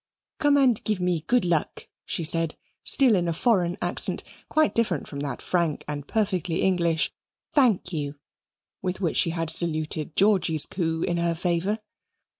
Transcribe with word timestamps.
"Come 0.39 0.57
and 0.57 0.83
give 0.83 0.99
me 0.99 1.19
good 1.27 1.45
luck," 1.45 1.87
she 2.05 2.23
said, 2.23 2.57
still 2.83 3.15
in 3.15 3.27
a 3.27 3.33
foreign 3.33 3.77
accent, 3.83 4.23
quite 4.49 4.73
different 4.73 5.07
from 5.07 5.19
that 5.19 5.43
frank 5.43 5.85
and 5.87 6.07
perfectly 6.07 6.63
English 6.63 7.11
"Thank 7.53 7.93
you," 7.93 8.15
with 8.81 8.99
which 8.99 9.17
she 9.17 9.29
had 9.29 9.51
saluted 9.51 10.15
Georgy's 10.15 10.65
coup 10.65 11.03
in 11.03 11.17
her 11.17 11.35
favour. 11.35 11.81